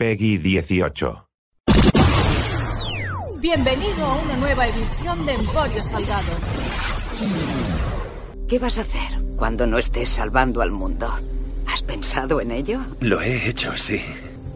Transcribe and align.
Peggy 0.00 0.38
18. 0.38 1.28
Bienvenido 3.38 4.06
a 4.06 4.22
una 4.22 4.36
nueva 4.38 4.66
edición 4.66 5.26
de 5.26 5.34
Emporio 5.34 5.82
Salgado. 5.82 6.32
¿Qué 8.48 8.58
vas 8.58 8.78
a 8.78 8.80
hacer 8.80 9.20
cuando 9.36 9.66
no 9.66 9.76
estés 9.76 10.08
salvando 10.08 10.62
al 10.62 10.70
mundo? 10.70 11.06
¿Has 11.66 11.82
pensado 11.82 12.40
en 12.40 12.50
ello? 12.50 12.80
Lo 13.00 13.20
he 13.20 13.46
hecho, 13.46 13.76
sí. 13.76 14.00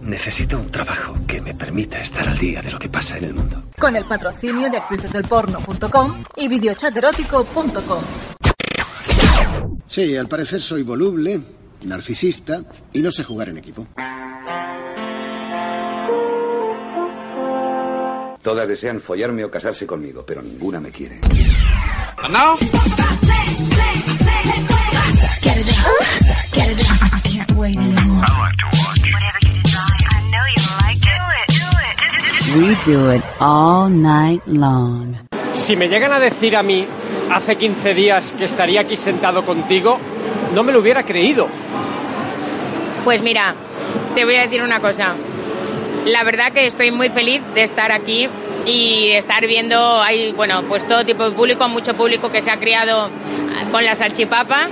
Necesito 0.00 0.59
un 0.59 0.70
trabajo 0.70 1.14
que 1.29 1.43
me 1.43 1.52
permita 1.52 2.00
estar 2.00 2.26
al 2.26 2.38
día 2.38 2.62
de 2.62 2.72
lo 2.72 2.79
que 2.79 2.88
pasa 2.88 3.18
en 3.18 3.24
el 3.24 3.34
mundo. 3.34 3.64
Con 3.79 3.96
el 3.96 4.06
patrocinio 4.06 4.70
de 4.70 4.79
actricesdelporno.com 4.79 6.22
y 6.36 6.48
videochaterótico.com. 6.48 8.02
Sí, 9.88 10.16
al 10.16 10.26
parecer 10.26 10.62
soy 10.62 10.82
voluble, 10.82 11.38
narcisista 11.82 12.64
y 12.95 13.02
no 13.02 13.11
sé 13.11 13.24
jugar 13.24 13.51
en 13.51 13.59
equipo. 13.59 13.87
Todas 18.45 18.69
desean 18.69 19.01
follarme 19.01 19.43
o 19.43 19.51
casarse 19.51 19.87
conmigo, 19.87 20.21
pero 20.21 20.43
ninguna 20.43 20.79
me 20.79 20.91
quiere. 20.91 21.19
now? 22.29 22.53
We 32.55 32.77
do 32.84 33.12
it 33.12 33.25
all 33.41 33.89
night 33.89 34.43
long. 34.45 35.17
Si 35.55 35.75
me 35.75 35.89
llegan 35.89 36.12
a 36.12 36.20
decir 36.20 36.55
a 36.55 36.62
mí 36.62 36.87
hace 37.31 37.56
15 37.56 37.95
días 37.95 38.34
que 38.37 38.45
estaría 38.45 38.83
aquí 38.83 38.98
sentado 38.98 39.47
contigo, 39.47 39.98
no 40.55 40.62
me 40.62 40.70
lo 40.70 40.81
hubiera 40.81 41.03
creído. 41.03 41.48
Pues 43.05 43.23
mira, 43.23 43.55
te 44.15 44.27
voy 44.27 44.34
a 44.37 44.42
decir 44.42 44.62
una 44.62 44.81
cosa. 44.81 45.14
La 46.05 46.22
verdad 46.22 46.52
que 46.52 46.66
estoy 46.66 46.91
muy 46.91 47.08
feliz 47.08 47.41
de 47.55 47.62
estar 47.62 47.91
aquí 47.91 48.28
y 48.66 49.10
estar 49.12 49.47
viendo, 49.47 50.02
hay, 50.02 50.33
bueno, 50.33 50.62
pues 50.69 50.86
todo 50.86 51.02
tipo 51.05 51.24
de 51.24 51.30
público, 51.30 51.66
mucho 51.69 51.94
público 51.94 52.30
que 52.30 52.42
se 52.42 52.50
ha 52.50 52.58
criado 52.58 53.08
con 53.70 53.84
la 53.84 53.94
salchipapa 53.94 54.69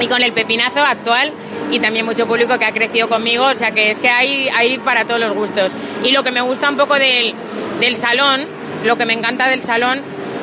y 0.00 0.06
con 0.06 0.22
el 0.22 0.32
pepinazo 0.32 0.80
actual 0.80 1.32
y 1.72 1.80
también 1.80 2.06
mucho 2.06 2.26
público 2.26 2.56
que 2.58 2.64
ha 2.66 2.72
crecido 2.72 3.08
conmigo, 3.08 3.46
o 3.46 3.54
sea 3.56 3.72
que 3.72 3.90
es 3.90 3.98
que 3.98 4.10
hay, 4.10 4.48
hay 4.48 4.78
para 4.78 5.04
todos 5.04 5.18
los 5.18 5.34
gustos. 5.34 5.72
Y 6.04 6.12
lo 6.12 6.22
que 6.22 6.30
me 6.30 6.40
gusta 6.40 6.70
un 6.70 6.76
poco 6.76 6.94
del, 6.94 7.34
del 7.80 7.96
salón, 7.96 8.46
lo 8.84 8.96
que 8.96 9.06
me 9.06 9.12
encanta 9.12 9.48
del 9.48 9.62
salón, 9.62 10.00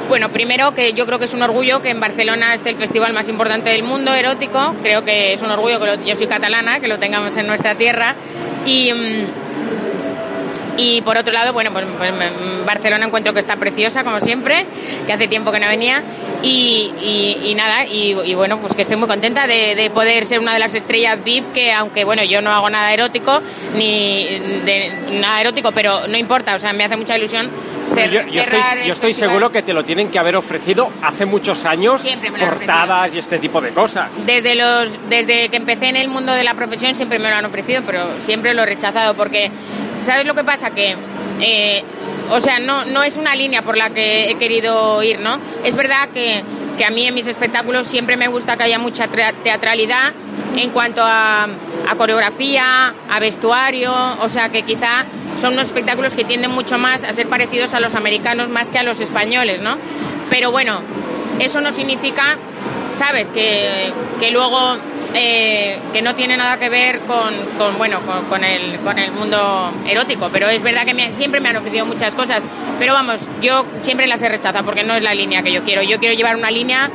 bueno, 0.10 0.30
primero 0.30 0.74
que 0.74 0.92
yo 0.92 1.06
creo 1.06 1.20
que 1.20 1.26
es 1.26 1.34
un 1.34 1.42
orgullo 1.42 1.82
que 1.82 1.90
en 1.90 2.02
Barcelona 2.02 2.54
esté 2.54 2.70
el 2.70 2.76
festival 2.76 3.14
más 3.14 3.30
importante 3.30 3.70
del 3.70 3.84
mundo 3.84 4.14
erótico, 4.14 4.76
creo 4.82 5.06
que 5.06 5.32
es 5.34 5.42
un 5.42 5.52
orgullo 5.52 5.80
que 5.80 6.06
yo 6.06 6.16
soy 6.16 6.28
catalana, 6.28 6.82
que 6.82 6.90
lo 6.90 7.00
tengamos 7.00 7.38
en 7.38 7.48
nuestra 7.48 7.76
tierra 7.76 8.14
y... 8.66 8.92
y 10.78 11.02
por 11.02 11.18
otro 11.18 11.34
lado, 11.34 11.54
bueno, 11.54 11.72
pues, 11.72 11.86
pues, 11.98 12.14
Barcelona 12.66 13.06
encuentro 13.08 13.34
que 13.34 13.40
está 13.40 13.56
preciosa, 13.56 14.04
como 14.04 14.20
siempre, 14.20 14.66
que 15.06 15.14
hace 15.14 15.28
tiempo 15.28 15.52
que 15.52 15.60
no 15.60 15.68
venía. 15.68 16.04
Y, 16.44 16.92
y- 17.02 17.50
y 17.50 17.56
nada, 17.56 17.86
y, 17.86 18.16
y 18.26 18.36
bueno, 18.36 18.60
pues 18.60 18.74
que 18.76 18.84
estoy 18.84 18.98
muy 18.98 19.08
contenta 19.08 19.48
de, 19.48 19.74
de 19.76 19.90
poder 19.90 20.26
ser 20.26 20.40
una 20.40 20.54
de 20.54 20.60
las 20.60 20.76
estrellas 20.76 21.18
VIP, 21.24 21.52
que 21.54 21.74
aunque 21.74 22.04
bueno, 22.04 22.24
yo 22.24 22.42
no 22.42 22.52
hago 22.52 22.70
nada 22.70 22.94
erótico, 22.94 23.42
ni 23.76 24.40
de, 24.66 24.94
nada 25.20 25.42
erótico, 25.42 25.72
pero 25.72 26.08
no 26.08 26.18
importa, 26.18 26.56
o 26.56 26.60
sea, 26.60 26.74
me 26.74 26.84
hace 26.84 26.96
mucha 26.96 27.18
ilusión 27.18 27.50
cer- 27.94 28.10
Yo, 28.12 28.22
yo 28.28 28.42
estoy, 28.42 28.60
yo 28.86 28.94
estoy 28.94 29.14
seguro 29.14 29.52
que 29.52 29.62
te 29.64 29.74
lo 29.74 29.84
tienen 29.84 30.10
que 30.10 30.20
haber 30.20 30.36
ofrecido 30.36 30.92
hace 31.02 31.26
muchos 31.26 31.66
años, 31.66 32.04
portadas 32.40 33.16
y 33.16 33.20
este 33.20 33.40
tipo 33.40 33.60
de 33.62 33.72
cosas. 33.72 34.10
Desde, 34.26 34.54
los, 34.56 34.92
desde 35.10 35.50
que 35.50 35.58
empecé 35.58 35.88
en 35.88 35.96
el 35.98 36.08
mundo 36.10 36.34
de 36.34 36.44
la 36.44 36.54
profesión 36.54 36.94
siempre 36.96 37.18
me 37.18 37.30
lo 37.30 37.36
han 37.36 37.46
ofrecido, 37.46 37.82
pero 37.86 38.06
siempre 38.20 38.54
lo 38.54 38.64
he 38.64 38.66
rechazado 38.68 39.16
porque, 39.16 39.50
¿sabes 40.02 40.26
lo 40.26 40.34
que 40.36 40.44
pasa? 40.44 40.72
Que, 40.72 40.96
eh, 41.42 41.84
o 42.32 42.40
sea, 42.42 42.60
no, 42.60 42.86
no 42.86 43.04
es 43.04 43.18
una 43.18 43.36
línea 43.36 43.62
por 43.62 43.78
la 43.78 43.90
que 43.90 44.30
he 44.32 44.36
querido 44.36 45.02
ir, 45.04 45.20
¿no? 45.20 45.38
Es 45.64 45.76
verdad 45.76 46.10
que, 46.14 46.44
que 46.78 46.86
a 46.86 46.90
mí 46.90 47.06
en 47.06 47.14
mis 47.14 47.28
espectáculos 47.28 47.88
siempre 47.88 48.18
me 48.18 48.28
gusta 48.28 48.58
que 48.58 48.64
haya 48.64 48.80
mucha 48.80 49.08
tra- 49.08 49.34
teatralidad 49.44 50.12
en 50.56 50.70
cuanto 50.72 51.02
a, 51.04 51.44
a 51.44 51.96
coreografía, 51.98 52.94
a 53.10 53.20
vestuario, 53.20 53.94
o 54.22 54.30
sea 54.30 54.50
que 54.50 54.64
quizá 54.64 55.06
son 55.40 55.54
unos 55.54 55.68
espectáculos 55.68 56.16
que 56.16 56.24
tienden 56.24 56.52
mucho 56.52 56.78
más 56.80 57.04
a 57.04 57.14
ser 57.14 57.28
parecidos 57.28 57.74
a 57.76 57.80
los 57.80 57.94
americanos 57.96 58.50
más 58.50 58.70
que 58.72 58.80
a 58.80 58.84
los 58.84 59.00
españoles, 59.00 59.62
¿no? 59.62 59.78
Pero 60.32 60.52
bueno, 60.52 60.80
eso 61.40 61.62
no 61.62 61.72
significa 61.72 62.38
sabes 62.98 63.30
que, 63.32 63.92
que 64.20 64.32
luego 64.32 64.76
eh, 65.14 65.78
que 65.94 66.02
no 66.02 66.16
tiene 66.16 66.36
nada 66.36 66.58
que 66.58 66.68
ver 66.70 67.00
con, 67.02 67.34
con, 67.58 67.78
bueno 67.78 68.00
con, 68.30 68.44
el, 68.44 68.80
con 68.80 68.98
el 69.00 69.12
mundo 69.12 69.72
erótico 69.88 70.30
pero 70.32 70.50
es 70.50 70.62
verdad 70.64 70.84
que 70.86 70.94
me- 70.94 71.14
siempre 71.14 71.40
me 71.40 71.50
han 71.50 71.56
ofrecido 71.58 71.86
muchas 71.86 72.16
cosas. 72.16 72.44
Pero 72.80 72.94
vamos 72.94 73.22
yo 73.42 73.66
siempre 73.84 74.08
las 74.08 74.22
he 74.22 74.30
rechazado 74.30 74.66
porque 74.66 74.84
no 74.84 74.96
es 74.96 75.04
la 75.04 75.14
línea 75.14 75.42
que 75.44 75.52
yo 75.52 75.64
quiero. 75.64 75.82
Yo 75.84 76.00
quiero 76.00 76.16
llevar 76.16 76.36
una 76.36 76.52
línea 76.52 76.90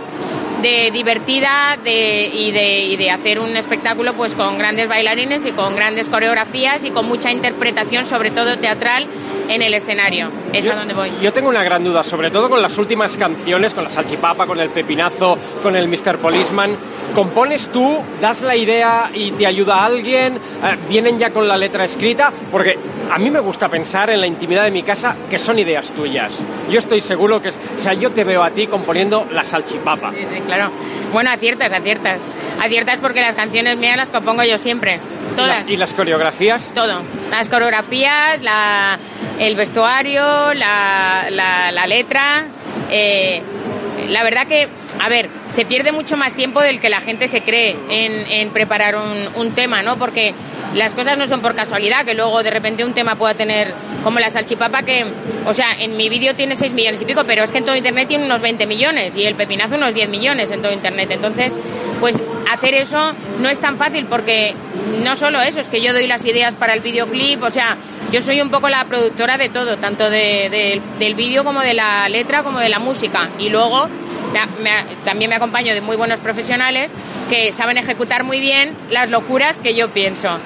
de 0.60 0.90
divertida 0.92 1.76
de, 1.82 2.30
y, 2.32 2.52
de, 2.52 2.80
y 2.84 2.96
de 2.96 3.10
hacer 3.10 3.40
un 3.40 3.56
espectáculo 3.56 4.12
pues 4.14 4.34
con 4.36 4.58
grandes 4.58 4.88
bailarines 4.88 5.44
y 5.44 5.50
con 5.50 5.74
grandes 5.74 6.06
coreografías 6.08 6.84
y 6.84 6.90
con 6.92 7.08
mucha 7.08 7.32
interpretación 7.32 8.06
sobre 8.06 8.30
todo 8.30 8.56
teatral 8.58 9.06
en 9.54 9.62
el 9.62 9.74
escenario 9.74 10.30
es 10.52 10.66
a 10.68 10.74
donde 10.74 10.94
voy 10.94 11.12
Yo 11.20 11.32
tengo 11.32 11.48
una 11.48 11.62
gran 11.62 11.84
duda, 11.84 12.02
sobre 12.02 12.30
todo 12.30 12.48
con 12.48 12.62
las 12.62 12.78
últimas 12.78 13.16
canciones, 13.16 13.74
con 13.74 13.84
la 13.84 13.90
salchipapa, 13.90 14.46
con 14.46 14.58
el 14.58 14.70
pepinazo, 14.70 15.38
con 15.62 15.76
el 15.76 15.88
Mr. 15.88 16.18
Policeman. 16.18 16.76
¿Compones 17.14 17.68
tú, 17.68 17.98
das 18.20 18.40
la 18.40 18.56
idea 18.56 19.10
y 19.12 19.32
te 19.32 19.46
ayuda 19.46 19.84
alguien? 19.84 20.36
Eh, 20.36 20.76
¿Vienen 20.88 21.18
ya 21.18 21.30
con 21.30 21.46
la 21.46 21.58
letra 21.58 21.84
escrita? 21.84 22.32
Porque 22.50 22.78
a 23.10 23.18
mí 23.18 23.30
me 23.30 23.40
gusta 23.40 23.68
pensar 23.68 24.08
en 24.08 24.20
la 24.20 24.26
intimidad 24.26 24.64
de 24.64 24.70
mi 24.70 24.82
casa 24.82 25.14
que 25.28 25.38
son 25.38 25.58
ideas 25.58 25.92
tuyas. 25.92 26.42
Yo 26.70 26.78
estoy 26.78 27.02
seguro 27.02 27.42
que... 27.42 27.50
O 27.50 27.80
sea, 27.80 27.92
yo 27.92 28.12
te 28.12 28.24
veo 28.24 28.42
a 28.42 28.50
ti 28.50 28.66
componiendo 28.66 29.26
la 29.30 29.44
salchipapa. 29.44 30.10
Sí, 30.12 30.26
sí, 30.32 30.40
claro. 30.46 30.70
Bueno, 31.12 31.30
aciertas, 31.30 31.70
aciertas. 31.72 32.20
Aciertas 32.58 32.98
porque 33.00 33.20
las 33.20 33.34
canciones 33.34 33.76
mías 33.76 33.98
las 33.98 34.10
compongo 34.10 34.42
yo 34.44 34.56
siempre. 34.56 34.98
¿Y 35.32 35.36
Todas. 35.36 35.68
y 35.68 35.76
las 35.76 35.92
coreografías? 35.92 36.72
Todo. 36.74 37.02
Las 37.30 37.48
coreografías, 37.48 38.40
la, 38.42 38.98
el 39.38 39.56
vestuario, 39.56 40.54
la, 40.54 41.26
la- 41.30 41.72
letra. 41.86 42.44
eh, 42.90 43.42
la 44.08 44.22
verdad 44.24 44.46
que, 44.46 44.68
a 45.00 45.08
ver, 45.08 45.28
se 45.46 45.64
pierde 45.64 45.92
mucho 45.92 46.16
más 46.16 46.34
tiempo 46.34 46.60
del 46.60 46.80
que 46.80 46.90
la 46.90 47.00
gente 47.00 47.28
se 47.28 47.40
cree 47.42 47.76
en, 47.88 48.12
en 48.30 48.50
preparar 48.50 48.96
un, 48.96 49.28
un 49.36 49.52
tema, 49.52 49.82
¿no? 49.82 49.96
Porque 49.96 50.34
las 50.74 50.94
cosas 50.94 51.18
no 51.18 51.26
son 51.28 51.40
por 51.42 51.54
casualidad, 51.54 52.04
que 52.04 52.14
luego 52.14 52.42
de 52.42 52.50
repente 52.50 52.84
un 52.84 52.94
tema 52.94 53.16
pueda 53.16 53.34
tener, 53.34 53.72
como 54.02 54.18
la 54.20 54.30
salchipapa, 54.30 54.82
que, 54.82 55.04
o 55.46 55.52
sea, 55.54 55.72
en 55.78 55.96
mi 55.96 56.08
vídeo 56.08 56.34
tiene 56.34 56.56
6 56.56 56.72
millones 56.72 57.02
y 57.02 57.04
pico, 57.04 57.24
pero 57.24 57.44
es 57.44 57.50
que 57.50 57.58
en 57.58 57.64
todo 57.66 57.76
Internet 57.76 58.08
tiene 58.08 58.24
unos 58.24 58.40
20 58.40 58.66
millones 58.66 59.14
y 59.16 59.24
el 59.24 59.34
pepinazo 59.34 59.74
unos 59.76 59.94
10 59.94 60.08
millones 60.08 60.50
en 60.50 60.62
todo 60.62 60.72
Internet. 60.72 61.10
Entonces, 61.10 61.58
pues 62.00 62.22
hacer 62.50 62.74
eso 62.74 63.12
no 63.40 63.48
es 63.48 63.58
tan 63.60 63.76
fácil 63.76 64.06
porque 64.06 64.54
no 65.04 65.14
solo 65.16 65.40
eso, 65.42 65.60
es 65.60 65.68
que 65.68 65.80
yo 65.82 65.92
doy 65.92 66.06
las 66.06 66.24
ideas 66.24 66.54
para 66.54 66.74
el 66.74 66.80
videoclip, 66.80 67.42
o 67.42 67.50
sea, 67.50 67.76
yo 68.10 68.20
soy 68.22 68.40
un 68.40 68.50
poco 68.50 68.68
la 68.68 68.84
productora 68.84 69.36
de 69.38 69.48
todo, 69.48 69.76
tanto 69.76 70.10
de- 70.10 70.48
de- 70.50 70.80
del 70.98 71.14
vídeo 71.14 71.44
como 71.44 71.60
de 71.60 71.74
la 71.74 72.08
letra 72.08 72.42
como 72.42 72.58
de 72.60 72.68
la 72.68 72.78
música. 72.78 73.28
Y 73.38 73.48
luego 73.48 73.88
me- 74.62 74.70
también 75.04 75.28
me 75.30 75.36
acompaño 75.36 75.74
de 75.74 75.80
muy 75.80 75.96
buenos 75.96 76.18
profesionales 76.20 76.90
que 77.30 77.52
saben 77.52 77.78
ejecutar 77.78 78.24
muy 78.24 78.40
bien 78.40 78.74
las 78.90 79.08
locuras 79.10 79.58
que 79.58 79.74
yo 79.74 79.88
pienso. 79.90 80.38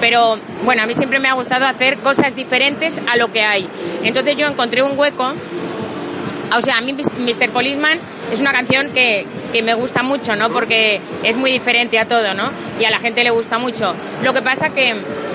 Pero 0.00 0.38
bueno, 0.64 0.82
a 0.82 0.86
mí 0.86 0.94
siempre 0.94 1.18
me 1.18 1.28
ha 1.28 1.34
gustado 1.34 1.66
hacer 1.66 1.98
cosas 1.98 2.34
diferentes 2.34 3.00
a 3.06 3.16
lo 3.16 3.32
que 3.32 3.42
hay. 3.42 3.68
Entonces 4.02 4.36
yo 4.36 4.46
encontré 4.46 4.82
un 4.82 4.98
hueco 4.98 5.34
o 6.56 6.62
sea, 6.62 6.78
a 6.78 6.80
mí 6.80 6.92
Mr. 6.92 7.50
Policeman 7.50 7.98
es 8.32 8.40
una 8.40 8.52
canción 8.52 8.90
que, 8.90 9.26
que 9.52 9.62
me 9.62 9.74
gusta 9.74 10.02
mucho, 10.02 10.36
¿no? 10.36 10.50
Porque 10.50 11.00
es 11.22 11.36
muy 11.36 11.50
diferente 11.50 11.98
a 11.98 12.06
todo, 12.06 12.34
¿no? 12.34 12.50
Y 12.78 12.84
a 12.84 12.90
la 12.90 12.98
gente 12.98 13.24
le 13.24 13.30
gusta 13.30 13.58
mucho. 13.58 13.94
Lo 14.22 14.32
que 14.32 14.42
pasa 14.42 14.70
que, 14.70 14.94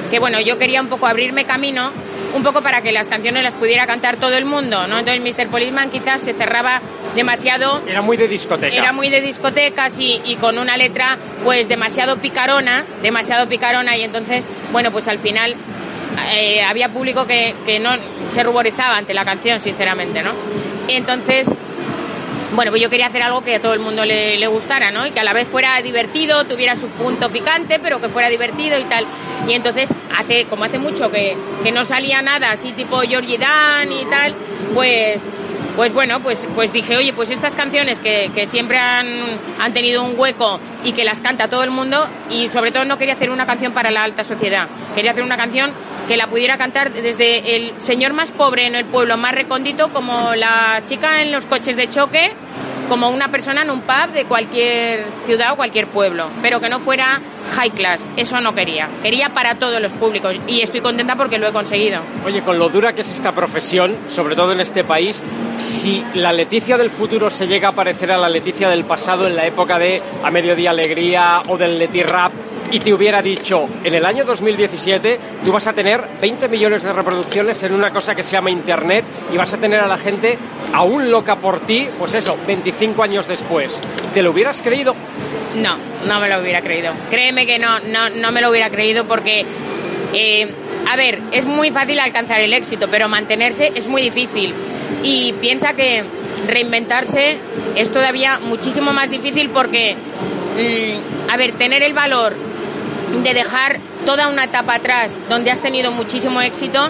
que 0.10 0.20
bueno, 0.20 0.40
yo 0.40 0.58
quería 0.58 0.82
un 0.82 0.88
poco 0.88 1.08
abrirme 1.08 1.46
camino, 1.46 1.92
un 2.34 2.44
poco 2.44 2.62
para 2.62 2.82
que 2.82 2.92
las 2.92 3.10
canciones 3.10 3.44
las 3.44 3.56
pudiera 3.56 3.86
cantar 3.86 4.18
todo 4.18 4.34
el 4.34 4.46
mundo, 4.46 4.88
¿no? 4.88 5.00
Entonces 5.00 5.22
Mr. 5.22 5.48
Policeman 5.48 5.90
quizás 5.90 6.22
se 6.22 6.34
cerraba 6.34 6.82
demasiado 7.16 7.82
Era 7.88 8.02
muy 8.02 8.18
de 8.18 8.28
discoteca. 8.28 8.76
era 8.76 8.92
muy 8.94 9.10
de 9.10 9.22
discotecas 9.22 10.00
y, 10.00 10.22
y 10.26 10.36
con 10.36 10.58
una 10.58 10.78
letra 10.78 11.18
pues 11.44 11.68
demasiado 11.68 12.18
picarona, 12.18 12.84
demasiado 13.02 13.48
picarona 13.48 13.98
y 13.98 14.04
entonces, 14.04 14.50
bueno, 14.72 14.92
pues 14.92 15.08
al 15.08 15.20
final 15.20 15.56
eh, 16.34 16.62
había 16.64 16.90
público 16.90 17.26
que, 17.26 17.56
que 17.66 17.80
no 17.80 17.92
se 18.30 18.44
ruborizaba 18.44 18.98
ante 18.98 19.14
la 19.14 19.26
canción, 19.26 19.62
sinceramente, 19.62 20.22
¿no? 20.22 20.32
Entonces, 20.88 21.48
bueno, 22.54 22.72
pues 22.72 22.82
yo 22.82 22.90
quería 22.90 23.08
hacer 23.08 23.22
algo 23.22 23.42
que 23.42 23.56
a 23.56 23.62
todo 23.62 23.74
el 23.74 23.80
mundo 23.80 24.04
le, 24.06 24.38
le 24.38 24.48
gustara, 24.48 24.92
¿no? 24.92 25.06
Y 25.06 25.12
que 25.12 25.20
a 25.20 25.24
la 25.24 25.34
vez 25.34 25.48
fuera 25.48 25.80
divertido, 25.82 26.46
tuviera 26.46 26.76
su 26.76 26.88
punto 26.90 27.30
picante, 27.30 27.80
pero 27.80 28.02
que 28.02 28.10
fuera 28.10 28.28
divertido 28.28 28.78
y 28.80 28.84
tal. 28.86 29.06
Y 29.48 29.54
entonces, 29.54 29.94
hace 30.18 30.46
como 30.46 30.64
hace 30.66 30.78
mucho 30.80 31.12
que, 31.12 31.38
que 31.64 31.72
no 31.72 31.86
salía 31.86 32.22
nada 32.22 32.52
así 32.52 32.72
tipo 32.74 33.00
Georgie 33.02 33.38
Dan 33.38 33.92
y 33.92 34.04
tal, 34.06 34.34
pues 34.74 35.22
pues 35.80 35.94
bueno, 35.94 36.20
pues, 36.20 36.46
pues 36.56 36.74
dije, 36.74 36.98
oye, 36.98 37.14
pues 37.14 37.30
estas 37.30 37.56
canciones 37.56 38.02
que, 38.02 38.31
que 38.36 38.46
siempre 38.48 38.78
han, 38.78 39.08
han 39.60 39.72
tenido 39.72 40.04
un 40.04 40.20
hueco 40.20 40.60
y 40.84 40.92
que 40.92 41.06
las 41.06 41.22
canta 41.22 41.48
todo 41.48 41.64
el 41.64 41.72
mundo, 41.72 42.06
y 42.30 42.50
sobre 42.50 42.74
todo 42.74 42.84
no 42.84 42.98
quería 42.98 43.14
hacer 43.14 43.30
una 43.30 43.46
canción 43.46 43.72
para 43.72 43.90
la 43.90 44.04
alta 44.04 44.26
sociedad, 44.26 44.68
quería 44.94 45.12
hacer 45.12 45.24
una 45.24 45.38
canción 45.38 45.72
que 46.10 46.18
la 46.18 46.28
pudiera 46.28 46.58
cantar 46.58 46.92
desde 46.92 47.56
el 47.56 47.72
señor 47.80 48.12
más 48.12 48.31
pobre 48.31 48.68
en 48.68 48.76
el 48.76 48.84
pueblo 48.84 49.16
más 49.16 49.34
recóndito, 49.34 49.88
como 49.94 50.36
la 50.36 50.81
chica 50.86 51.22
en 51.22 51.31
los 51.31 51.46
coches 51.46 51.78
de 51.78 51.90
choque, 51.90 52.30
como 52.90 53.10
una 53.10 53.30
persona 53.30 53.62
en 53.62 53.70
un 53.70 53.82
pub 53.82 54.12
de 54.14 54.26
cualquier 54.26 55.06
ciudad 55.26 55.54
o 55.54 55.56
cualquier 55.56 55.88
pueblo, 55.88 56.28
pero 56.42 56.60
que 56.60 56.70
no 56.70 56.80
fuera 56.80 57.22
high 57.56 57.70
class. 57.70 58.06
Eso 58.18 58.42
no 58.42 58.54
quería. 58.54 58.90
Quería 59.02 59.30
para 59.30 59.56
todos 59.56 59.80
los 59.82 59.92
públicos 59.94 60.36
y 60.48 60.62
estoy 60.62 60.82
contenta 60.82 61.16
porque 61.16 61.38
lo 61.38 61.48
he 61.48 61.52
conseguido. 61.52 62.02
Oye, 62.26 62.42
con 62.42 62.58
lo 62.58 62.70
dura 62.70 62.94
que 62.94 63.02
es 63.02 63.10
esta 63.10 63.32
profesión, 63.32 63.96
sobre 64.08 64.36
todo 64.36 64.52
en 64.52 64.60
este 64.60 64.84
país, 64.84 65.24
si 65.60 66.04
la 66.16 66.34
Leticia 66.34 66.78
del 66.78 66.90
futuro 66.90 67.30
se 67.30 67.48
llega 67.48 67.70
a 67.70 67.72
parecer 67.74 68.12
a 68.12 68.18
la 68.18 68.28
Leticia 68.28 68.70
del 68.70 68.84
pasado 68.84 69.28
en 69.28 69.36
la 69.36 69.46
época 69.46 69.78
de 69.78 70.02
A 70.24 70.32
Mediodía 70.32 70.72
Alegría 70.72 71.40
o 71.48 71.58
del 71.58 71.78
Leti 71.78 72.04
Rap, 72.04 72.32
y 72.71 72.80
te 72.80 72.94
hubiera 72.94 73.21
dicho, 73.21 73.68
en 73.83 73.94
el 73.94 74.06
año 74.06 74.24
2017 74.24 75.19
tú 75.44 75.51
vas 75.51 75.66
a 75.68 75.74
tener 75.74 76.04
20 76.21 76.48
millones 76.48 76.83
de 76.83 76.94
reproducciones 76.94 77.62
en 77.63 77.74
una 77.74 77.92
cosa 77.92 78.13
que 78.16 78.24
se 78.24 78.33
llama 78.33 78.51
Internet 78.51 79.04
y 79.33 79.38
vas 79.38 79.54
a 79.54 79.57
tener 79.57 79.80
a 79.80 79.88
la 79.88 79.98
gente 79.98 80.38
aún 80.74 81.10
loca 81.10 81.38
por 81.38 81.62
ti, 81.62 81.88
pues 81.98 82.13
eso, 82.13 82.38
25 82.45 83.01
años 83.01 83.27
después. 83.27 83.80
¿Te 84.13 84.21
lo 84.21 84.31
hubieras 84.31 84.62
creído? 84.62 84.95
No, 85.56 85.77
no 86.07 86.19
me 86.19 86.30
lo 86.30 86.39
hubiera 86.39 86.62
creído. 86.62 86.94
Créeme 87.10 87.45
que 87.45 87.57
no, 87.57 87.80
no, 87.80 88.10
no 88.10 88.31
me 88.31 88.42
lo 88.42 88.50
hubiera 88.50 88.69
creído 88.69 89.06
porque, 89.06 89.45
eh, 90.13 90.54
a 90.88 90.95
ver, 90.95 91.19
es 91.31 91.45
muy 91.45 91.71
fácil 91.71 92.00
alcanzar 92.00 92.39
el 92.39 92.54
éxito, 92.54 92.88
pero 92.89 93.10
mantenerse 93.10 93.71
es 93.74 93.88
muy 93.88 94.04
difícil. 94.04 94.54
Y 95.01 95.33
piensa 95.33 95.74
que 95.74 96.04
reinventarse 96.48 97.38
es 97.75 97.92
todavía 97.92 98.39
muchísimo 98.39 98.94
más 98.94 99.10
difícil 99.10 99.50
porque, 99.50 99.95
mm, 99.95 101.31
a 101.31 101.38
ver, 101.38 101.54
tener 101.54 101.81
el 101.81 101.94
valor 101.94 102.49
de 103.24 103.34
dejar 103.34 103.80
toda 104.06 104.28
una 104.28 104.46
etapa 104.46 104.76
atrás 104.76 105.20
donde 105.30 105.52
has 105.52 105.60
tenido 105.60 105.92
muchísimo 105.92 106.42
éxito 106.42 106.90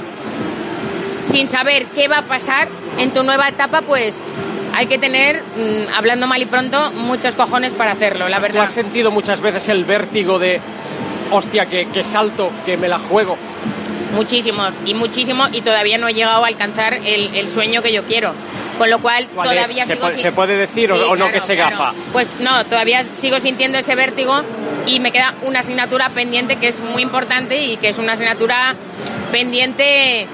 sin 1.21 1.47
saber 1.47 1.85
qué 1.95 2.07
va 2.07 2.19
a 2.19 2.21
pasar 2.23 2.67
en 2.97 3.11
tu 3.11 3.23
nueva 3.23 3.47
etapa, 3.49 3.81
pues 3.81 4.21
hay 4.73 4.87
que 4.87 4.97
tener, 4.97 5.41
mm, 5.41 5.93
hablando 5.95 6.27
mal 6.27 6.41
y 6.41 6.45
pronto, 6.45 6.91
muchos 6.93 7.35
cojones 7.35 7.73
para 7.73 7.91
hacerlo, 7.91 8.29
la 8.29 8.37
¿Tú 8.37 8.43
verdad. 8.43 8.63
has 8.63 8.71
sentido 8.71 9.11
muchas 9.11 9.41
veces 9.41 9.67
el 9.69 9.83
vértigo 9.85 10.39
de, 10.39 10.61
hostia, 11.31 11.65
que, 11.65 11.87
que 11.87 12.03
salto, 12.03 12.51
que 12.65 12.77
me 12.77 12.87
la 12.87 12.99
juego? 12.99 13.37
Muchísimos 14.13 14.73
y 14.85 14.93
muchísimo 14.93 15.45
y 15.51 15.61
todavía 15.61 15.97
no 15.97 16.07
he 16.07 16.13
llegado 16.13 16.43
a 16.43 16.47
alcanzar 16.47 16.93
el, 16.93 17.35
el 17.35 17.49
sueño 17.49 17.81
que 17.81 17.93
yo 17.93 18.03
quiero. 18.03 18.33
Con 18.79 18.89
lo 18.89 18.99
cual 18.99 19.27
todavía 19.27 19.85
¿Se 19.85 19.93
sigo 19.93 20.01
puede- 20.05 20.13
sin- 20.15 20.23
se 20.23 20.31
puede 20.31 20.57
decir 20.57 20.91
o- 20.91 21.15
no 21.15 21.31
que 21.31 21.41
se 21.41 21.55
gafa? 21.55 21.93
Pues 22.11 22.27
no, 22.39 22.65
todavía 22.65 23.03
sigo 23.03 23.39
sintiendo 23.39 23.77
ese 23.77 23.93
vértigo 23.93 24.41
y 24.87 24.99
me 24.99 25.11
queda 25.11 25.35
una 25.43 25.59
asignatura 25.59 26.09
pendiente 26.09 26.55
que 26.55 26.69
es 26.69 26.79
muy 26.79 27.01
importante 27.03 27.61
y 27.61 27.77
que 27.77 27.89
es 27.89 27.97
una 27.99 28.13
asignatura 28.13 28.75
pendiente 29.33 30.25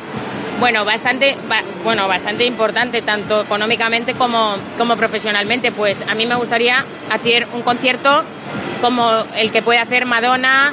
bueno, 0.59 0.85
bastante 0.85 1.35
ba- 1.49 1.63
bueno, 1.83 2.07
bastante 2.07 2.45
importante 2.45 3.01
tanto 3.01 3.41
económicamente 3.41 4.13
como 4.13 4.55
como 4.77 4.95
profesionalmente, 4.95 5.71
pues 5.73 6.03
a 6.07 6.15
mí 6.15 6.25
me 6.25 6.35
gustaría 6.35 6.85
hacer 7.09 7.45
un 7.53 7.61
concierto 7.61 8.23
como 8.85 9.23
el 9.35 9.51
que 9.51 9.63
puede 9.63 9.79
hacer 9.79 10.05
Madonna, 10.05 10.71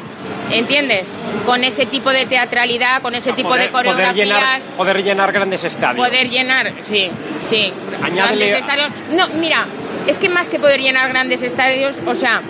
¿entiendes? 0.50 1.14
Con 1.46 1.64
ese 1.64 1.86
tipo 1.86 2.10
de 2.10 2.26
teatralidad, 2.26 3.00
con 3.00 3.14
ese 3.14 3.32
tipo 3.32 3.54
de 3.56 3.68
poder 3.68 3.94
llenar, 4.12 4.12
coreografías 4.12 4.62
poder 4.76 5.02
llenar 5.02 5.32
grandes 5.32 5.64
estadios. 5.64 6.06
Poder 6.06 6.28
llenar, 6.28 6.72
sí, 6.82 7.10
sí. 7.48 7.72
Añádele- 8.02 8.14
Grandes 8.14 8.58
estadios. 8.58 8.88
No, 9.12 9.28
mira, 9.40 9.64
es 10.06 10.18
que 10.18 10.28
más 10.28 10.50
que 10.50 10.58
poder 10.58 10.80
llenar 10.82 11.08
grandes 11.08 11.42
estadios, 11.42 11.96
o 12.06 12.14
sea, 12.14 12.42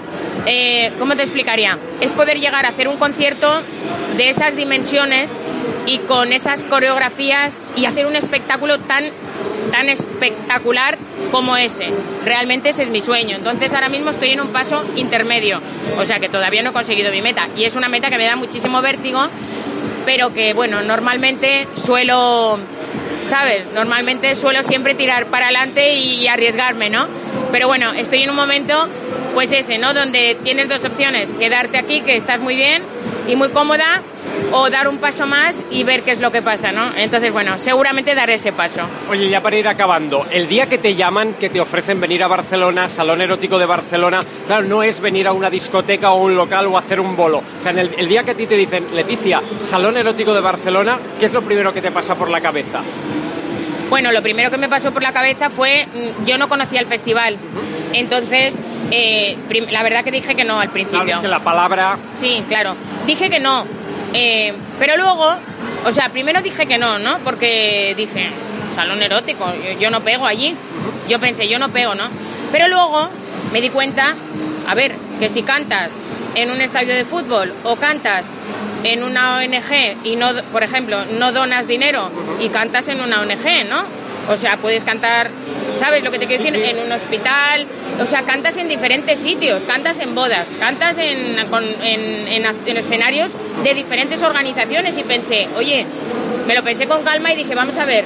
eh, 0.47 0.91
¿cómo 0.99 1.14
te 1.14 1.23
explicaría? 1.23 1.79
Es 2.00 2.11
poder 2.11 2.41
llegar 2.41 2.67
a 2.67 2.70
hacer 2.70 2.88
un 2.88 2.97
concierto 2.97 3.62
de 4.17 4.31
esas 4.31 4.56
dimensiones 4.56 5.31
y 5.87 5.99
con 5.99 6.32
esas 6.32 6.65
coreografías 6.65 7.61
y 7.76 7.85
hacer 7.87 8.06
un 8.06 8.17
espectáculo 8.17 8.81
tan 8.81 9.05
tan 9.70 9.88
espectacular 9.88 10.99
como 11.31 11.56
ese. 11.56 11.88
Realmente 12.25 12.70
ese 12.70 12.85
es 12.85 12.88
mi 12.91 13.00
sueño. 13.00 13.37
Entonces 13.37 13.73
ahora 13.75 13.88
mismo 13.88 14.11
estoy 14.11 14.31
en 14.31 14.41
un 14.41 14.49
paso 14.49 14.85
intermedio. 14.97 15.61
O 15.99 16.05
sea 16.05 16.20
que 16.20 16.29
todavía 16.29 16.62
no 16.62 16.70
he 16.70 16.73
conseguido 16.73 17.11
mi 17.11 17.23
meta. 17.23 17.49
Y 17.56 17.64
es 17.64 17.76
una 17.76 17.88
meta 17.88 18.11
que 18.11 18.19
me 18.19 18.25
da 18.25 18.37
muchísimo 18.37 18.82
vértigo, 18.82 19.20
pero 20.05 20.32
que 20.32 20.53
bueno, 20.53 20.82
normalmente 20.82 21.67
suelo, 21.75 22.59
¿sabes? 23.25 23.64
Normalmente 23.73 24.35
suelo 24.35 24.62
siempre 24.62 24.94
tirar 24.94 25.26
para 25.26 25.47
adelante 25.47 25.94
y 25.94 26.26
arriesgarme, 26.26 26.91
¿no? 26.91 27.06
Pero 27.50 27.69
bueno, 27.69 27.93
estoy 27.93 28.23
en 28.23 28.31
un 28.31 28.37
momento, 28.37 28.88
pues 29.35 29.53
ese, 29.53 29.79
¿no? 29.79 29.93
Donde 29.93 30.37
tienes 30.43 30.69
dos 30.69 30.85
opciones, 30.85 31.35
quedarte 31.35 31.79
aquí, 31.79 32.00
que 32.00 32.17
estás 32.17 32.41
muy 32.41 32.56
bien 32.56 32.82
y 33.29 33.37
muy 33.37 33.50
cómoda, 33.50 34.03
o 34.50 34.69
dar 34.71 34.89
un 34.89 34.99
paso 34.99 35.27
más 35.27 35.65
y 35.71 35.85
ver 35.85 36.03
qué 36.03 36.12
es 36.12 36.21
lo 36.21 36.31
que 36.33 36.43
pasa, 36.43 36.73
¿no? 36.73 36.94
Entonces, 36.97 37.33
bueno, 37.33 37.59
seguramente 37.59 38.15
daré 38.15 38.35
ese 38.35 38.53
paso. 38.53 38.83
Oye, 39.09 39.29
ya 39.29 39.41
para 39.41 39.56
ir 39.56 39.69
acabando, 39.69 40.27
el 40.31 40.49
día 40.49 40.69
que 40.69 40.79
te 40.79 40.94
llaman, 40.94 41.35
que 41.35 41.49
te 41.50 41.61
ofrecen 41.61 42.00
venir 42.00 42.23
a 42.23 42.27
Barcelona, 42.27 42.89
Salón 42.89 43.21
Erótico 43.21 43.59
de 43.59 43.67
Barcelona, 43.67 44.21
claro, 44.47 44.65
no 44.65 44.83
es 44.83 45.00
venir 45.00 45.27
a 45.27 45.33
una 45.33 45.50
discoteca 45.50 46.11
o 46.12 46.23
un 46.25 46.37
local 46.37 46.67
o 46.67 46.77
hacer 46.77 47.00
un 47.00 47.17
bolo. 47.17 47.39
O 47.39 47.62
sea, 47.62 47.73
en 47.73 47.79
el, 47.79 47.94
el 47.97 48.09
día 48.09 48.25
que 48.25 48.33
a 48.33 48.35
ti 48.35 48.47
te 48.47 48.56
dicen, 48.56 48.87
Leticia, 48.94 49.41
Salón 49.65 49.97
Erótico 49.97 50.33
de 50.35 50.41
Barcelona, 50.41 50.99
¿qué 51.19 51.27
es 51.27 51.33
lo 51.33 51.43
primero 51.43 51.73
que 51.73 51.81
te 51.81 51.91
pasa 51.91 52.15
por 52.15 52.31
la 52.31 52.41
cabeza? 52.41 52.81
Bueno, 53.89 54.11
lo 54.11 54.23
primero 54.23 54.50
que 54.50 54.56
me 54.56 54.69
pasó 54.71 54.91
por 54.93 55.03
la 55.03 55.12
cabeza 55.12 55.50
fue, 55.50 55.87
mm, 55.87 56.25
yo 56.25 56.39
no 56.39 56.49
conocía 56.49 56.81
el 56.81 56.87
festival, 56.87 57.37
entonces, 57.93 58.62
eh, 58.91 59.37
la 59.71 59.83
verdad 59.83 60.03
que 60.03 60.11
dije 60.11 60.35
que 60.35 60.44
no 60.44 60.61
al 60.61 60.71
principio. 60.71 61.03
Claro, 61.05 61.19
es 61.19 61.23
que 61.23 61.29
la 61.29 61.41
palabra... 61.41 61.99
Sí, 62.17 62.43
claro. 62.49 62.75
Dije 63.06 63.29
que 63.29 63.39
no. 63.39 63.65
Eh, 64.14 64.53
pero 64.79 64.97
luego, 64.97 65.35
o 65.85 65.91
sea, 65.91 66.11
primero 66.11 66.43
dije 66.43 66.67
que 66.67 66.79
no, 66.79 66.99
¿no? 66.99 67.19
Porque 67.19 67.94
dije, 67.97 68.31
salón 68.75 69.03
erótico, 69.03 69.53
yo, 69.55 69.79
yo 69.79 69.91
no 69.91 70.03
pego 70.03 70.26
allí. 70.26 70.55
Yo 71.09 71.19
pensé, 71.19 71.49
yo 71.49 71.59
no 71.59 71.70
pego, 71.70 71.94
¿no? 71.94 72.05
Pero 72.50 72.69
luego 72.69 73.09
me 73.53 73.61
di 73.61 73.70
cuenta, 73.70 74.14
a 74.69 74.75
ver, 74.75 74.94
que 75.19 75.29
si 75.29 75.43
cantas 75.43 75.93
en 76.35 76.50
un 76.50 76.61
estadio 76.61 76.94
de 76.94 77.05
fútbol 77.05 77.53
o 77.64 77.76
cantas 77.76 78.35
en 78.85 79.03
una 79.03 79.37
ONG 79.37 80.05
y 80.05 80.17
no, 80.17 80.31
por 80.50 80.62
ejemplo, 80.62 81.05
no 81.19 81.32
donas 81.32 81.67
dinero 81.67 82.11
y 82.41 82.49
cantas 82.49 82.88
en 82.88 83.00
una 83.00 83.20
ONG, 83.20 83.69
¿no? 83.69 84.01
O 84.28 84.36
sea, 84.36 84.56
puedes 84.56 84.84
cantar, 84.84 85.30
¿sabes 85.74 86.04
lo 86.04 86.10
que 86.10 86.19
te 86.19 86.26
quiero 86.26 86.44
decir? 86.44 86.58
En 86.62 86.78
un 86.78 86.92
hospital, 86.92 87.66
o 88.00 88.06
sea, 88.06 88.22
cantas 88.22 88.56
en 88.56 88.69
diferentes 88.69 89.19
sitios, 89.19 89.64
cantas 89.64 89.98
en 90.00 90.14
bodas, 90.14 90.48
cantas 90.60 90.96
en, 90.98 91.44
con- 91.48 91.64
en, 91.64 92.28
en- 92.28 92.46
en 92.66 92.76
escenarios 92.76 93.32
de 93.64 93.74
diferentes 93.74 94.22
organizaciones. 94.22 94.96
Y 94.96 95.02
pensé, 95.02 95.48
oye, 95.56 95.84
me 96.46 96.55
lo 96.55 96.62
pensé 96.62 96.86
con 96.86 97.02
calma 97.02 97.32
y 97.32 97.36
dije, 97.36 97.55
vamos 97.56 97.76
a 97.79 97.84
ver, 97.84 98.05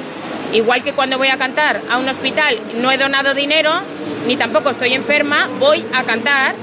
igual 0.52 0.82
que 0.82 0.94
cuando 0.94 1.18
voy 1.18 1.28
a 1.28 1.36
cantar 1.36 1.80
a 1.90 1.98
un 1.98 2.08
hospital 2.08 2.58
no 2.80 2.90
he 2.90 2.96
donado 2.96 3.34
dinero, 3.34 3.70
ni 4.26 4.36
tampoco 4.36 4.70
estoy 4.70 4.94
enferma, 4.94 5.48
voy 5.60 5.84
a 5.92 6.02
cantar. 6.04 6.54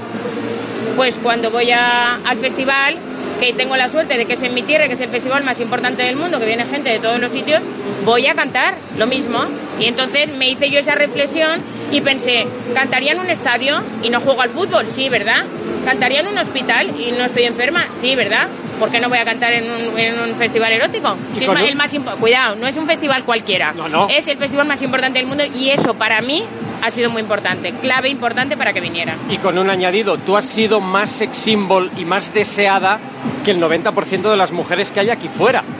Pues 0.96 1.18
cuando 1.22 1.50
voy 1.50 1.70
a- 1.70 2.16
al 2.24 2.36
festival, 2.38 2.96
que 3.44 3.52
tengo 3.52 3.76
la 3.76 3.88
suerte 3.88 4.16
de 4.16 4.24
que 4.24 4.34
es 4.34 4.42
en 4.42 4.54
mi 4.54 4.62
tierra, 4.62 4.88
que 4.88 4.94
es 4.94 5.00
el 5.00 5.10
festival 5.10 5.44
más 5.44 5.60
importante 5.60 6.02
del 6.02 6.16
mundo, 6.16 6.38
que 6.38 6.46
viene 6.46 6.64
gente 6.64 6.88
de 6.88 6.98
todos 6.98 7.20
los 7.20 7.30
sitios, 7.30 7.60
voy 8.04 8.26
a 8.26 8.34
cantar 8.34 8.74
lo 8.96 9.06
mismo. 9.06 9.38
Y 9.78 9.84
entonces 9.84 10.34
me 10.36 10.48
hice 10.48 10.70
yo 10.70 10.78
esa 10.78 10.94
reflexión 10.94 11.60
y 11.90 12.00
pensé, 12.00 12.46
¿cantaría 12.74 13.12
en 13.12 13.20
un 13.20 13.28
estadio 13.28 13.76
y 14.02 14.08
no 14.08 14.20
juego 14.20 14.42
al 14.42 14.50
fútbol? 14.50 14.86
Sí, 14.88 15.08
¿verdad? 15.08 15.44
¿Cantaría 15.84 16.20
en 16.20 16.28
un 16.28 16.38
hospital 16.38 16.98
y 16.98 17.12
no 17.12 17.24
estoy 17.24 17.44
enferma? 17.44 17.84
Sí, 17.92 18.16
¿verdad? 18.16 18.48
¿Por 18.78 18.90
qué 18.90 18.98
no 18.98 19.08
voy 19.08 19.18
a 19.18 19.24
cantar 19.24 19.52
en 19.52 19.70
un, 19.70 19.98
en 19.98 20.18
un 20.18 20.34
festival 20.36 20.72
erótico? 20.72 21.16
¿Y 21.36 21.40
Si 21.40 21.44
es 21.44 21.50
el 21.50 21.76
más 21.76 21.94
Cuidado, 22.18 22.56
no 22.56 22.66
es 22.66 22.76
un 22.76 22.86
festival 22.86 23.24
cualquiera. 23.24 23.72
No, 23.72 23.88
no. 23.88 24.08
Es 24.08 24.26
el 24.28 24.38
festival 24.38 24.66
más 24.66 24.80
importante 24.82 25.18
del 25.18 25.28
mundo 25.28 25.44
y 25.54 25.70
eso 25.70 25.94
para 25.94 26.20
mí 26.22 26.44
ha 26.84 26.90
sido 26.90 27.08
muy 27.10 27.22
importante, 27.22 27.72
clave 27.80 28.10
importante 28.10 28.56
para 28.56 28.72
que 28.72 28.80
viniera. 28.80 29.16
Y 29.30 29.38
con 29.38 29.56
un 29.58 29.70
añadido, 29.70 30.18
tú 30.18 30.36
has 30.36 30.44
sido 30.44 30.80
más 30.80 31.10
sex 31.10 31.36
symbol 31.36 31.90
y 31.96 32.04
más 32.04 32.32
deseada 32.34 32.98
que 33.44 33.52
el 33.52 33.60
90% 33.60 34.22
de 34.30 34.36
las 34.36 34.52
mujeres 34.52 34.90
que 34.90 35.00
hay 35.00 35.10
aquí 35.10 35.28
fuera. 35.28 35.62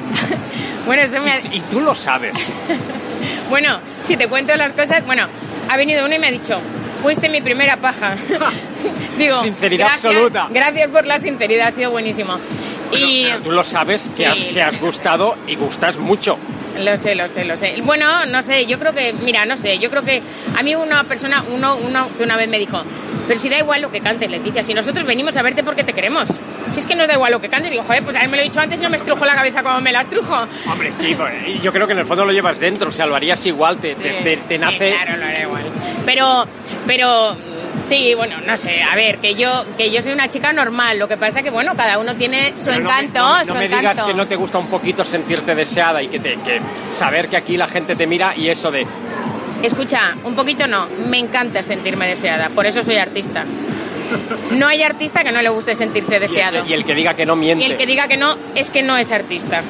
Bueno, 0.87 1.03
eso 1.03 1.19
me 1.23 1.33
ha- 1.33 1.39
Y 1.41 1.61
tú 1.71 1.81
lo 1.81 1.95
sabes. 1.95 2.35
Bueno, 3.49 3.79
si 4.05 4.17
te 4.17 4.27
cuento 4.29 4.55
las 4.57 4.73
cosas, 4.73 5.05
bueno, 5.07 5.27
ha 5.69 5.77
venido 5.77 6.05
uno 6.05 6.15
y 6.15 6.19
me 6.19 6.27
ha 6.27 6.31
dicho, 6.31 6.59
fuiste 7.03 7.29
mi 7.29 7.41
primera 7.41 7.77
paja. 7.77 8.15
Digo, 9.19 9.41
Sinceridad 9.43 9.87
gracias, 9.89 10.05
absoluta. 10.13 10.49
Gracias 10.51 10.89
por 10.89 11.07
la 11.07 11.19
sinceridad, 11.19 11.69
ha 11.69 11.71
sido 11.71 11.91
buenísimo. 11.91 12.39
y 12.93 13.25
Pero 13.25 13.39
tú 13.41 13.51
lo 13.53 13.63
sabes 13.65 14.11
que 14.17 14.27
has, 14.27 14.37
que 14.39 14.63
has 14.63 14.81
gustado 14.81 15.37
y 15.47 15.57
gustas 15.57 15.99
mucho. 15.99 16.37
Lo 16.79 16.97
sé, 16.97 17.15
lo 17.15 17.29
sé, 17.29 17.45
lo 17.45 17.57
sé. 17.57 17.75
Bueno, 17.83 18.27
no 18.27 18.43
sé, 18.43 18.67
yo 18.67 18.79
creo 18.79 18.93
que, 18.93 19.13
mira, 19.13 19.45
no 19.47 19.57
sé, 19.57 19.79
yo 19.79 19.91
creo 19.91 20.03
que 20.03 20.23
a 20.57 20.63
mí 20.63 20.75
una 20.75 21.05
persona, 21.05 21.45
uno, 21.51 21.77
uno 21.77 22.09
que 22.17 22.25
una 22.25 22.37
vez 22.37 22.49
me 22.49 22.59
dijo, 22.59 22.83
Pero 23.27 23.39
si 23.41 23.49
da 23.49 23.59
igual 23.59 23.81
lo 23.81 23.91
que 23.91 24.01
cantes, 24.01 24.31
Leticia, 24.31 24.63
si 24.63 24.75
nosotros 24.75 25.05
venimos 25.07 25.37
a 25.37 25.43
verte 25.43 25.63
porque 25.63 25.83
te 25.85 25.93
queremos. 25.93 26.29
Si 26.73 26.81
es 26.81 26.87
que 26.87 26.95
nos 26.95 27.07
da 27.09 27.15
igual 27.15 27.33
lo 27.33 27.41
que 27.41 27.49
cantes, 27.49 27.71
digo, 27.71 27.83
joder, 27.83 28.03
pues 28.03 28.17
a 28.17 28.21
mí 28.21 28.29
me 28.29 28.37
lo 28.37 28.43
he 28.43 28.45
dicho 28.45 28.61
antes 28.61 28.81
y 28.81 28.83
no 28.83 28.91
me 28.91 28.97
estrujo 28.97 29.25
la 29.25 29.35
cabeza 29.35 29.63
como 29.63 29.81
me 29.81 29.93
la 29.93 30.03
estrujo. 30.03 30.47
Hombre, 30.71 30.93
sí, 30.93 31.15
pues, 31.15 31.63
yo 31.63 31.73
creo 31.73 31.87
que 31.87 31.93
en 31.93 32.01
el 32.01 32.07
fondo 32.07 32.25
lo 32.25 32.33
llevas 32.33 32.59
dentro, 32.59 32.91
o 32.91 32.93
sea, 32.93 33.07
lo 33.07 33.15
harías 33.15 33.45
igual, 33.47 33.79
te, 33.79 33.95
te, 33.95 34.11
te, 34.23 34.37
te 34.37 34.59
nace... 34.59 34.91
Sí, 34.91 34.95
claro, 34.95 35.17
lo 35.19 35.27
haré 35.27 35.43
igual. 35.43 35.65
Pero, 36.05 36.45
pero, 36.87 37.37
sí, 37.83 38.15
bueno, 38.15 38.37
no 38.47 38.57
sé, 38.57 38.83
a 38.83 38.95
ver, 38.97 39.19
que 39.19 39.35
yo, 39.35 39.65
que 39.77 39.91
yo 39.91 40.03
soy 40.03 40.13
una 40.13 40.29
chica 40.29 40.53
normal, 40.53 40.99
lo 40.99 41.09
que 41.09 41.17
pasa 41.17 41.43
que, 41.43 41.51
bueno, 41.51 41.75
cada 41.77 41.99
uno 41.99 42.15
tiene 42.15 42.53
su 42.57 42.67
Pero 42.67 42.81
no 42.81 42.89
me- 42.89 42.91
encanto, 43.01 43.19
No, 43.21 43.35
me- 43.39 43.41
su 43.45 43.47
no 43.49 43.55
me 43.61 43.65
encanto. 43.67 43.91
digas 43.91 44.03
que 44.07 44.15
no 44.15 44.27
te 44.27 44.37
gusta 44.37 44.59
un 44.59 44.67
poquito 44.69 45.05
sentirte 45.05 45.55
deseada 45.55 46.03
y 46.03 46.09
que, 46.09 46.21
te, 46.21 46.35
que 46.37 46.61
saber 46.93 47.29
que 47.29 47.37
aquí 47.37 47.57
la 47.57 47.69
gente 47.69 47.97
te 47.97 48.07
mira 48.07 48.35
y 48.37 48.49
eso 48.49 48.71
de... 48.71 48.87
Escucha, 49.63 50.15
un 50.25 50.35
poquito 50.35 50.67
no, 50.67 50.87
me 51.09 51.19
encanta 51.19 51.63
sentirme 51.63 52.07
deseada, 52.09 52.49
por 52.51 52.67
eso 52.67 52.83
soy 52.83 52.97
artista. 52.97 53.45
No 54.53 54.69
hay 54.69 54.83
artista 54.83 55.25
que 55.25 55.33
no 55.33 55.41
le 55.43 55.49
guste 55.49 55.75
sentirse 55.75 56.17
Y 56.17 56.19
deseado. 56.21 56.59
el, 56.61 56.71
y 56.71 56.75
el 56.75 56.85
que 56.85 56.95
diga 56.95 57.15
que 57.15 57.25
no 57.27 57.35
miente. 57.35 57.65
Y 57.65 57.71
el 57.71 57.77
que 57.77 57.87
diga 57.87 58.07
que 58.07 58.17
no, 58.19 58.37
es 58.55 58.71
que 58.71 58.83
no 58.83 58.97
es 58.99 59.11
artista. 59.11 59.63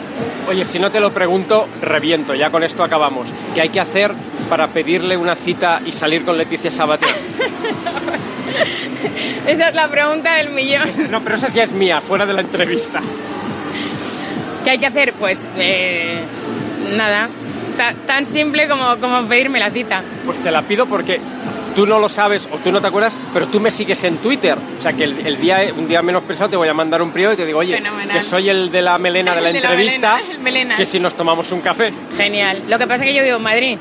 Oye, 0.49 0.65
si 0.65 0.79
no 0.79 0.91
te 0.91 1.01
lo 1.01 1.13
pregunto, 1.15 1.69
reviento, 1.81 2.35
ya 2.35 2.51
con 2.51 2.63
esto 2.65 2.83
acabamos. 2.83 3.29
¿Qué 3.55 3.63
hay 3.63 3.69
que 3.71 3.81
hacer 3.81 4.11
para 4.51 4.67
pedirle 4.69 5.17
una 5.17 5.35
cita 5.37 5.81
y 5.87 5.93
salir 5.93 6.25
con 6.25 6.37
Leticia 6.37 6.71
Sabater? 6.71 7.09
Esa 9.47 9.69
es 9.69 9.75
la 9.75 9.89
pregunta 9.89 10.35
del 10.37 10.51
millón. 10.51 10.89
No, 11.11 11.21
pero 11.23 11.37
esa 11.37 11.49
ya 11.49 11.63
es 11.65 11.73
mía, 11.73 12.01
fuera 12.01 12.25
de 12.27 12.33
la 12.35 12.41
entrevista. 12.41 13.01
¿Qué 14.65 14.71
hay 14.71 14.79
que 14.79 14.87
hacer? 14.87 15.13
Pues 15.15 15.49
eh, 15.59 16.19
nada, 16.97 17.29
ta- 17.77 17.95
tan 18.07 18.25
simple 18.27 18.67
como, 18.69 18.97
como 18.99 19.27
pedirme 19.27 19.59
la 19.59 19.71
cita. 19.71 20.03
Pues 20.25 20.39
te 20.43 20.51
la 20.51 20.63
pido 20.63 20.87
porque 20.87 21.21
tú 21.77 21.87
no 21.87 21.99
lo 21.99 22.09
sabes 22.09 22.49
o 22.51 22.57
tú 22.59 22.73
no 22.73 22.81
te 22.81 22.87
acuerdas, 22.87 23.13
pero 23.35 23.47
tú 23.49 23.61
me 23.61 23.71
sigues 23.71 24.03
en 24.05 24.17
Twitter. 24.19 24.57
O 24.79 24.83
sea 24.83 24.93
que 24.95 25.05
el, 25.05 25.27
el 25.27 25.39
día, 25.41 25.67
un 25.77 25.87
día 25.87 26.01
menos 26.01 26.23
pensado 26.23 26.49
te 26.51 26.57
voy 26.57 26.69
a 26.69 26.75
mandar 26.75 27.03
un 27.03 27.11
privado 27.11 27.35
y 27.35 27.37
te 27.37 27.45
digo, 27.45 27.59
oye, 27.59 27.75
Fenomenal. 27.77 28.17
que 28.17 28.23
soy 28.23 28.49
el 28.49 28.71
de 28.71 28.81
la 28.81 28.97
melena 28.97 29.35
de 29.35 29.41
la 29.43 29.51
entrevista, 29.51 30.15
melena, 30.17 30.33
el 30.33 30.39
melena. 30.41 30.75
que 30.77 30.87
si 30.87 30.99
nos 30.99 31.15
tomamos 31.15 31.53
un 31.53 31.61
café. 31.61 31.93
Genial. 32.17 32.63
Lo 32.69 32.79
que 32.79 32.87
pasa 32.87 33.05
es 33.05 33.11
que 33.11 33.17
yo 33.17 33.23
vivo 33.23 33.37
en 33.37 33.43
Madrid. 33.43 33.79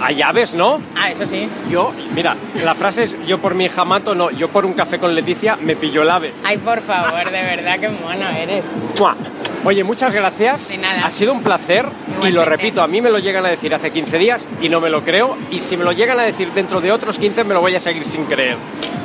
A 0.00 0.12
llaves, 0.12 0.54
¿no? 0.54 0.80
Ah, 0.96 1.10
eso 1.10 1.24
sí. 1.26 1.48
Yo, 1.70 1.92
mira, 2.14 2.36
la 2.62 2.74
frase 2.74 3.04
es 3.04 3.16
yo 3.26 3.38
por 3.38 3.54
mi 3.54 3.66
hija 3.66 3.84
mato, 3.84 4.14
no, 4.14 4.30
yo 4.30 4.48
por 4.48 4.66
un 4.66 4.72
café 4.74 4.98
con 4.98 5.14
Leticia 5.14 5.56
me 5.56 5.76
pillo 5.76 6.02
el 6.02 6.10
ave. 6.10 6.32
Ay, 6.44 6.58
por 6.58 6.80
favor, 6.82 7.24
de 7.30 7.42
verdad, 7.42 7.78
qué 7.78 7.88
mono 7.88 8.28
eres. 8.30 8.64
¡Mua! 8.98 9.16
Oye, 9.64 9.82
muchas 9.82 10.12
gracias. 10.12 10.68
De 10.68 10.76
nada. 10.76 11.06
Ha 11.06 11.10
sido 11.10 11.32
un 11.32 11.42
placer 11.42 11.86
y 12.22 12.30
lo 12.30 12.44
repito, 12.44 12.82
a 12.82 12.86
mí 12.86 13.00
me 13.00 13.10
lo 13.10 13.18
llegan 13.18 13.46
a 13.46 13.48
decir 13.48 13.74
hace 13.74 13.90
15 13.90 14.18
días 14.18 14.46
y 14.60 14.68
no 14.68 14.78
me 14.80 14.90
lo 14.90 15.02
creo 15.02 15.38
y 15.50 15.60
si 15.60 15.78
me 15.78 15.84
lo 15.84 15.92
llegan 15.92 16.18
a 16.18 16.22
decir 16.22 16.50
dentro 16.52 16.82
de 16.82 16.92
otros 16.92 17.18
15 17.18 17.44
me 17.44 17.54
lo 17.54 17.62
voy 17.62 17.74
a 17.74 17.80
seguir 17.80 18.04
sin 18.04 18.26
creer. 18.26 18.56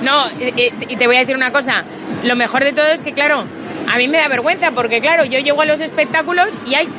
No, 0.02 0.30
y- 0.38 0.74
y 0.90 0.96
te 0.98 1.08
voy 1.08 1.16
a 1.16 1.20
decir 1.20 1.36
una 1.36 1.52
cosa. 1.52 1.86
Lo 2.24 2.36
mejor 2.36 2.66
de 2.66 2.74
todo 2.74 2.88
es 2.88 3.04
que, 3.04 3.14
claro, 3.14 3.46
a 3.90 3.98
mí 3.98 4.10
me 4.10 4.18
da 4.18 4.28
vergüenza 4.28 4.72
porque, 4.72 5.00
claro, 5.00 5.24
yo 5.24 5.40
llego 5.40 5.62
a 5.62 5.66
los 5.66 5.80
espectáculos 5.80 6.50
y 6.66 6.76
hay, 6.76 6.90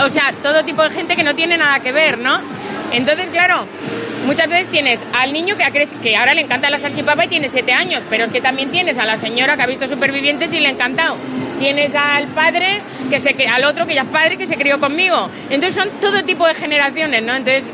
o 0.00 0.08
sea, 0.08 0.32
todo 0.40 0.64
tipo 0.64 0.84
de 0.84 0.90
gente 0.90 1.16
que 1.16 1.24
no 1.24 1.34
tiene 1.34 1.56
nada 1.58 1.80
que 1.80 1.90
ver, 1.90 2.18
¿no? 2.18 2.38
Entonces, 2.92 3.30
claro, 3.30 3.66
muchas 4.26 4.48
veces 4.48 4.68
tienes 4.68 5.04
al 5.12 5.32
niño 5.32 5.56
que, 5.56 5.88
que 6.02 6.16
ahora 6.16 6.34
le 6.34 6.42
encanta 6.42 6.70
la 6.70 6.78
salchipapa 6.78 7.24
y 7.24 7.28
tiene 7.28 7.48
siete 7.48 7.72
años, 7.72 8.02
pero 8.08 8.24
es 8.24 8.30
que 8.30 8.40
también 8.40 8.70
tienes 8.70 8.98
a 8.98 9.04
la 9.04 9.16
señora 9.16 9.56
que 9.56 9.62
ha 9.62 9.66
visto 9.66 9.86
Supervivientes 9.86 10.52
y 10.52 10.60
le 10.60 10.68
ha 10.68 10.70
encantado. 10.70 11.16
Tienes 11.58 11.94
al 11.94 12.26
padre, 12.28 12.66
que 13.08 13.20
se, 13.20 13.34
al 13.46 13.64
otro 13.64 13.86
que 13.86 13.94
ya 13.94 14.02
es 14.02 14.08
padre, 14.08 14.36
que 14.36 14.46
se 14.46 14.56
crió 14.56 14.80
conmigo. 14.80 15.30
Entonces 15.50 15.74
son 15.74 15.90
todo 16.00 16.22
tipo 16.24 16.46
de 16.46 16.54
generaciones, 16.54 17.22
¿no? 17.22 17.34
Entonces, 17.34 17.72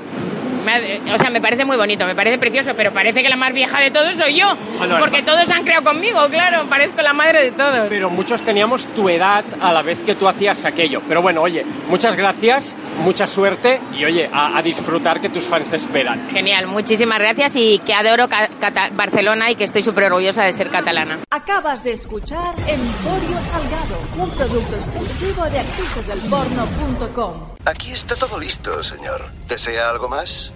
me 0.65 1.13
o 1.13 1.19
sea, 1.19 1.31
me 1.31 1.41
parece 1.41 1.65
muy 1.65 1.77
bonito, 1.77 2.05
me 2.07 2.15
parece 2.15 2.39
precioso, 2.39 2.73
pero 2.77 2.93
parece 2.93 3.23
que 3.23 3.29
la 3.29 3.37
más 3.37 3.53
vieja 3.53 3.81
de 3.81 3.91
todos 3.91 4.15
soy 4.17 4.35
yo. 4.39 4.57
Porque 4.99 5.23
todos 5.23 5.49
han 5.51 5.63
creado 5.65 5.85
conmigo, 5.85 6.27
claro, 6.29 6.65
parezco 6.69 7.01
la 7.03 7.13
madre 7.13 7.43
de 7.45 7.51
todos. 7.53 7.87
Pero 7.89 8.11
muchos 8.11 8.43
teníamos 8.43 8.87
tu 8.95 9.09
edad 9.09 9.45
a 9.61 9.73
la 9.73 9.83
vez 9.83 9.99
que 10.01 10.15
tú 10.15 10.29
hacías 10.29 10.65
aquello. 10.65 11.01
Pero 11.09 11.23
bueno, 11.23 11.43
oye, 11.43 11.65
muchas 11.89 12.17
gracias, 12.17 12.75
mucha 13.03 13.27
suerte 13.27 13.81
y 13.97 14.05
oye, 14.05 14.29
a, 14.33 14.57
a 14.59 14.63
disfrutar 14.63 15.21
que 15.21 15.29
tus 15.29 15.45
fans 15.47 15.71
te 15.71 15.77
esperan. 15.77 16.29
Genial, 16.31 16.67
muchísimas 16.67 17.19
gracias 17.19 17.57
y 17.57 17.79
que 17.81 17.95
adoro 17.95 18.29
Ca- 18.29 18.49
Cata- 18.61 18.91
Barcelona 18.93 19.51
y 19.51 19.57
que 19.57 19.65
estoy 19.65 19.83
súper 19.83 20.05
orgullosa 20.05 20.45
de 20.45 20.53
ser 20.53 20.69
catalana. 20.71 21.19
Acabas 21.31 21.83
de 21.85 21.93
escuchar 21.93 22.55
Emporio 22.67 23.41
Salgado, 23.41 23.99
un 24.19 24.31
producto 24.31 24.77
exclusivo 24.77 25.45
de 25.47 25.59
actricesdelporno.com. 25.61 27.49
Aquí 27.65 27.93
está 27.93 28.15
todo 28.17 28.39
listo, 28.39 28.83
señor. 28.83 29.27
¿Desea 29.49 29.91
algo 29.91 30.09
más? 30.09 30.53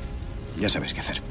Ya 0.59 0.69
sabes 0.69 0.95
qué 0.95 1.01
hacer. 1.01 1.23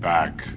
Back. 0.00 0.55